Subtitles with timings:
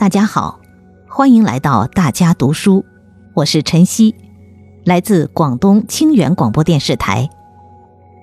[0.00, 0.58] 大家好，
[1.06, 2.86] 欢迎来到大家读书，
[3.34, 4.14] 我是晨曦，
[4.82, 7.28] 来自广东清远广播电视台。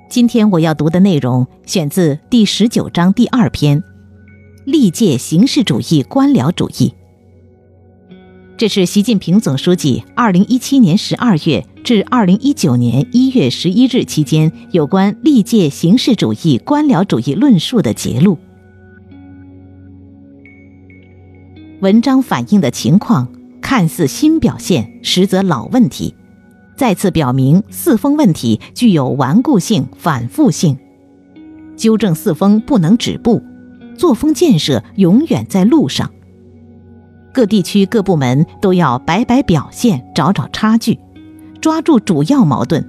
[0.10, 3.84] 今天我要读的内容选自第十九章第二篇：
[4.66, 6.96] 历届形式主义官僚主义。
[8.58, 18.40] 这是习近平总书记二零一七年十二月至二零一九年一月十一日期间有关历届形式主义官僚主义论述的节录。
[21.88, 23.30] 文章反映的情况
[23.62, 26.14] 看似新表现，实则老问题，
[26.76, 30.78] 再次表明四风问题具有顽固性、反复性。
[31.78, 33.42] 纠正四风不能止步，
[33.96, 36.12] 作风建设永远在路上。
[37.34, 41.00] 各地区各部门都要摆摆表现，找找差距，
[41.62, 42.84] 抓住主要矛盾，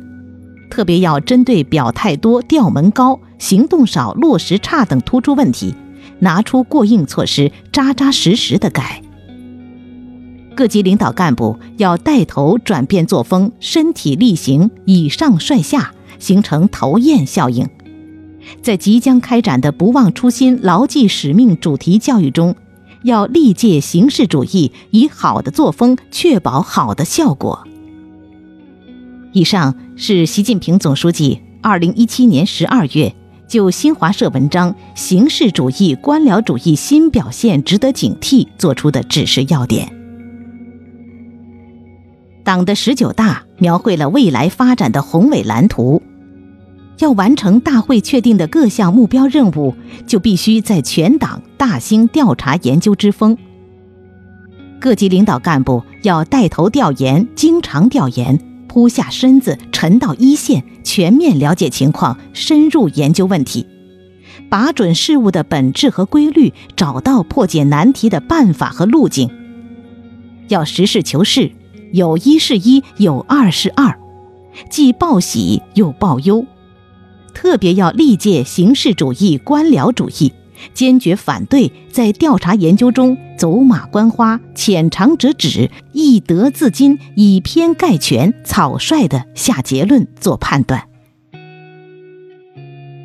[0.70, 5.72] 特别要针对表态多、调门高、行动少、落实差等突出问题。
[6.20, 9.02] 拿出过硬措施，扎扎实实的改。
[10.54, 17.68] 各级领导干部要带头转变作风，身体力行，以上率下，形成头雁效应。
[18.62, 22.56] 在即将开展的“不忘初心、牢记使命”主题教育中，
[23.02, 27.66] 要历届形式主义以好的作风确保好的效果。
[29.32, 33.14] 以上是习近平总书记二零一七年十二月。
[33.48, 39.90] 就新华社文章《形式主义官僚主义新表现值得警惕》作出的指示要点。
[42.44, 46.02] 党的十九大描绘了未来发展的宏伟蓝图，
[46.98, 49.74] 要完成大会确定的各项目标任务，
[50.06, 53.36] 就必须在全党大兴调查研究之风。
[54.78, 58.38] 各级领导干部要带头调研，经常调研。
[58.78, 63.66] 扑下身子，沉到一线，全面了解情况，深入研究问题，
[64.48, 69.28] 把准事物的本质和规律，找到破解难题的办法和路径。
[70.46, 71.50] 要实事求是，
[71.92, 73.98] 有一是一，有二是二，
[74.70, 76.46] 既报喜又报忧。
[77.34, 80.32] 特别要历届形式主义官僚主义。
[80.72, 90.82] 坚决反对在调查研究中走马观花、浅尝辄止、以德自矜、以偏概全、草率地下结论、做判断。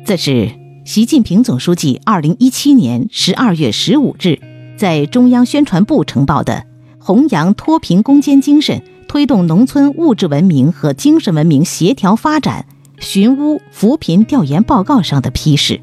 [0.04, 0.50] 这是
[0.84, 4.38] 习近平总书记二零一七年十二月十五日
[4.76, 6.64] 在中央宣传部呈报的
[7.02, 12.66] 《弘扬脱贫攻坚精神，推动农村物质文明和精神文明协调发展》
[13.02, 15.80] 寻乌扶贫调研报告上的批示。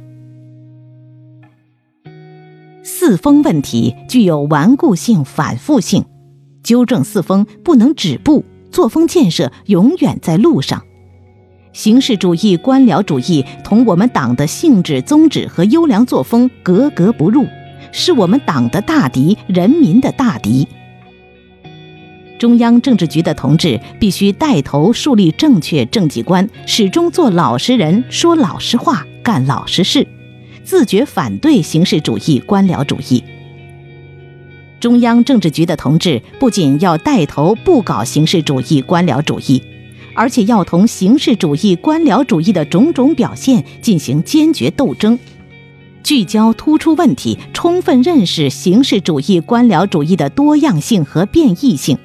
[3.04, 6.06] 四风问题具有顽固性、反复性，
[6.62, 10.84] 纠正四风不能止步，作风建设永远在路上。
[11.74, 17.48] 形式主义官僚主义同我们党的性质宗旨和优良作风格格不入，
[17.92, 20.68] 是我们党的大敌，人民的大敌。
[22.38, 30.08] 中央政治局的同志必须带头树立正确政绩观，始终做老实人，说老实话，干老实事。
[30.72, 33.22] 自觉反对形式主义官僚主义。
[34.80, 39.62] 中央政治局的同志不仅要带头不搞形式主义官僚主义，
[40.16, 45.20] 而且要同形式主义官僚主义的种种表现进行坚决斗争，
[46.04, 51.98] 聚焦突出问题，充分认识形式主义官僚主义的多样性和变异性，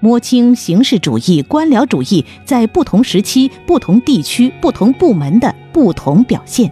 [0.00, 6.70] 摸清形式主义官僚主义在不同时期、不同地区、不同部门的不同表现。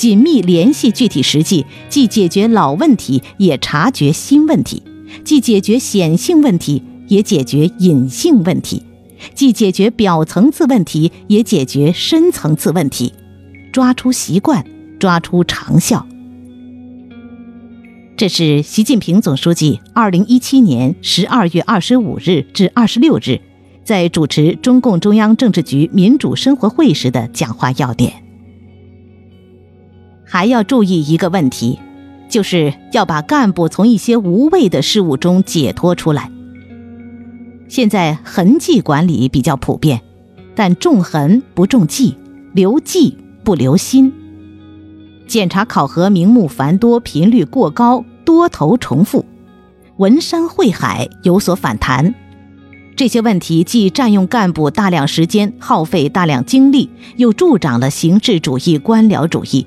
[0.00, 4.82] 紧密联系具体实际，既解决老问题，也察觉新问题；
[5.24, 8.80] 既解决显性问题，也解决隐性问题；
[9.34, 13.12] 既解决表层次问题，也解决深层次问题。
[13.74, 14.64] 抓出习惯，
[14.98, 16.06] 抓出长效。
[18.16, 23.38] 这是习近平总书记二零一七年十二月二十五日至二十六日
[23.84, 28.29] 在主持中共中央政治局民主生活会时的讲话要点。
[30.32, 31.80] 还要注意一个问题，
[32.28, 36.30] 就是要把干部从一些无谓的事物中解脱出来。
[37.66, 40.00] 现在痕迹管理比较普遍，
[40.54, 42.16] 但重痕不重迹，
[42.52, 44.12] 留迹不留心。
[45.26, 49.24] 检查考核名目繁多，频率过高，多头重复，
[49.96, 52.14] 文山会海，有所反弹。
[52.94, 59.66] 这些问题既占用干部大量时间，耗费大量精力，又助长了形式主义官僚主义。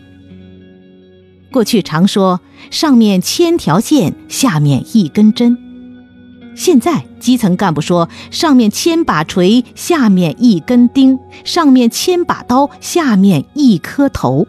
[1.53, 2.41] 过去常说
[2.71, 5.57] 上面千条线，下面一根针。
[6.55, 14.47] 现在基层干部说上面千把锤，下面一根钉；上面千把刀，下面一颗头。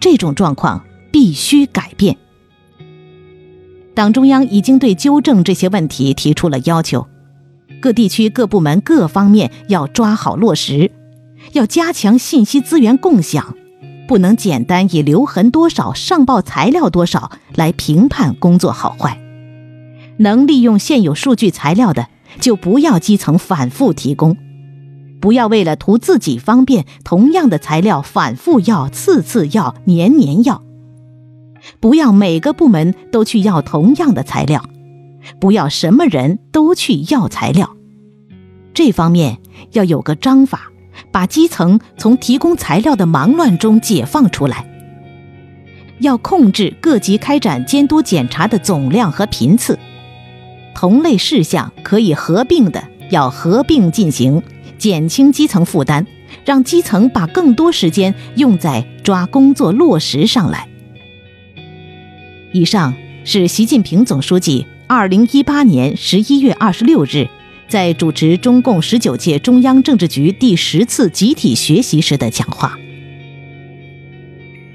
[0.00, 2.16] 这种状况必须改变。
[3.94, 7.06] 党中央已经对纠正这些问题提出了要求，
[7.80, 10.92] 各地区各部门各方面要抓好落实，
[11.52, 13.56] 要加强信息资源共享，
[14.06, 19.20] 不能简单以留痕多少、上报材料多少来评判工作好坏。
[20.18, 22.08] 能利用现有数据材料的，
[22.40, 24.36] 就不要基层反复提供，
[25.20, 30.62] 不要为了图自己方便，同样的材料反复要、次次要、年年要。
[31.80, 34.64] 不要每个部门都去要同样的材料，
[35.40, 37.76] 不要什么人都去要材料。
[38.72, 39.38] 这方面
[39.72, 40.70] 要有个章法，
[41.10, 44.66] 把基层从提供材料的忙乱中解放出来。
[46.00, 49.78] 要控制各级开展监督检查的总量和频次，
[50.74, 54.42] 同类事项可以合并的要合并进行，
[54.76, 56.06] 减轻基层负担，
[56.44, 60.68] 让基层把更多时间用在抓工作落实上来。
[62.52, 62.94] 以上
[63.24, 67.28] 是习近平总书记二零一八年十一月二十六日
[67.68, 72.78] 在主持中共十九届中央政治局第十次集体学习时的讲话。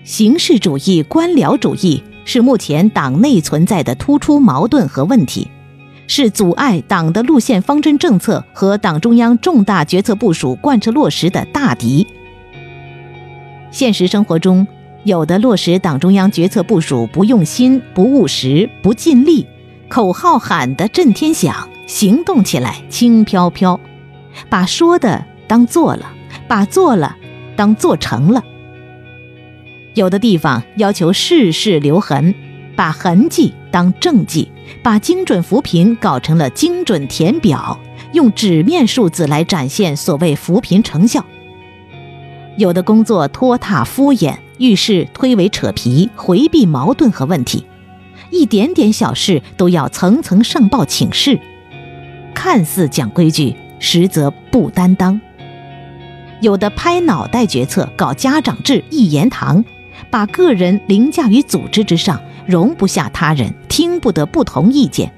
[0.04, 5.48] 形式主义、官僚主义是目前党内存在的突出矛盾和问题，
[6.06, 12.06] 是阻碍党的路线方针政策和党中央重大决策部署贯彻落实的大敌。
[13.72, 14.68] 现实生活中，
[15.06, 19.48] 有的落实党中央决策部署不用心、不务实、不尽力，
[19.88, 23.78] 口号喊得震天响，行动起来轻飘飘，
[24.50, 26.14] 把说的当做了，
[26.48, 27.18] 把做了
[27.58, 28.46] 当做成了。
[29.94, 32.34] 有的地方要求事事留痕，
[32.78, 34.50] 把痕迹当政绩，
[34.82, 37.78] 把精准扶贫搞成了精准填表，
[38.14, 41.26] 用纸面数字来展现所谓扶贫成效。
[42.56, 44.38] 有的工作拖沓敷衍。
[44.60, 47.66] 遇事推诿扯皮，回避矛盾和问题，
[48.30, 51.40] 一点点小事都要层层上报请示，
[52.34, 55.20] 看似讲规矩，实则不担当。
[56.42, 59.64] 有的拍脑袋决策，搞家长制、一言堂，
[60.10, 65.12] 把个人凌驾于组织之上，容不下他人，听不得不同意见。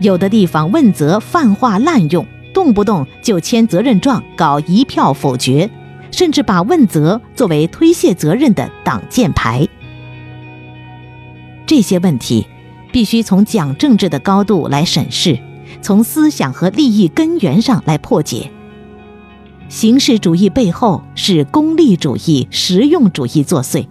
[0.00, 5.70] 有的地方问责泛化滥用，动不动就签责任状，搞一票否决。
[6.14, 9.66] 甚至把问责作为推卸责任的挡箭牌，
[11.64, 12.46] 这些问题
[12.92, 15.38] 必须从讲政治的高度来审视，
[15.80, 18.50] 从思想和利益根源上来破解。
[19.68, 23.86] 形式主义背后是功利主义、实用主义作祟，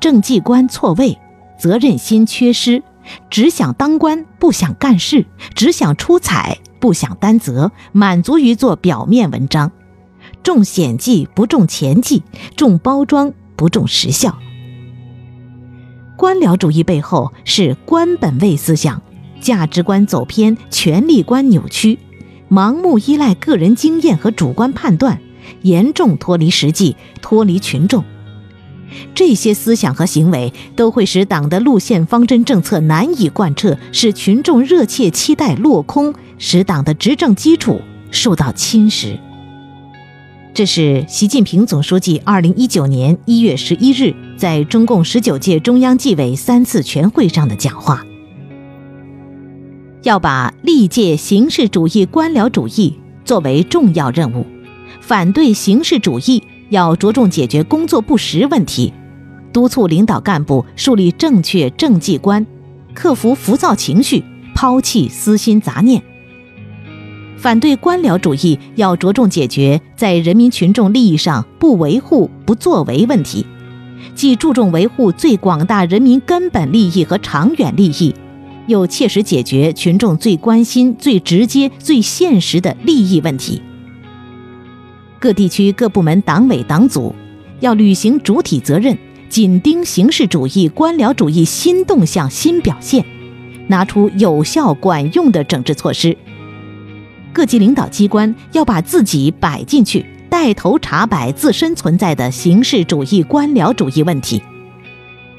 [0.00, 1.16] 政绩观错位，
[1.58, 2.82] 责任心缺失，
[3.30, 9.70] 只想当官不想干事，只想出彩不想担责，满足于做表面文章。
[10.42, 12.22] 重显绩不重前绩，
[12.56, 14.36] 重包装不重实效。
[16.16, 19.02] 官僚主义背后是官本位思想，
[19.44, 21.98] 价值观走偏，权力观扭曲，
[22.50, 25.20] 盲目依赖个人经验和主观判断，
[25.60, 28.02] 严重脱离实际，脱离群众。
[29.14, 39.18] 这些思想和行为都会使党的路线方针政策难以贯彻，使群众热切期待落空，使党的执政基础受到侵蚀。
[40.54, 48.06] 这是习近平总书记二零一九年一月十一日在中共十九届中央纪委三次全会上的讲话。
[50.04, 52.94] 要把历届形式主义、官僚主义
[53.24, 54.46] 作为重要任务，
[55.00, 58.92] 反对形式主义，要着重解决工作不实问题，
[59.50, 62.46] 督促领导干部树立正确政绩观，
[62.92, 64.22] 克服浮躁情绪，
[64.54, 66.02] 抛弃私心杂念。
[67.38, 73.46] 反对官僚主义，要着重解决在人民群众利益上不维护、不作为问题，
[74.14, 78.14] 既注重维护最广大人民根本利益和长远利益，
[78.66, 83.62] 又切实解决群众最关心、最直接、最现实的利益问题。
[85.18, 87.14] 各地区各部门党委党组
[87.60, 88.96] 要履行主体责任，
[89.28, 93.04] 紧盯形式主义、官僚主义新动向、新表现，
[93.68, 96.16] 拿出有效管用的整治措施。
[97.32, 104.42] 各级领导机关要把自己摆进去，带头查摆自身存在的形式主义、官僚主义问题。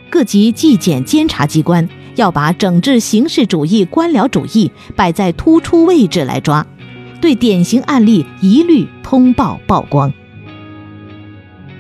[0.10, 6.66] 各级纪检监察机关要把整治形式主义、官僚主义摆在突出位置来抓，
[7.22, 10.12] 对典型案例一律通报曝光。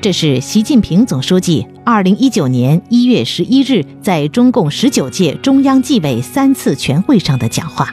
[0.02, 7.90] 这是习近平总书记二零一九年一月十一日在中共十九届中央纪委三次全会上的讲话。